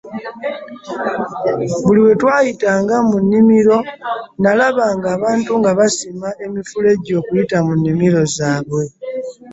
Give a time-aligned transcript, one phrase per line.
[1.83, 3.77] Buli we twayitanga mu nnimiro
[4.37, 8.83] nnalabanga abantu nga basima emifulejje okuyita mu nnimiro zaabwe.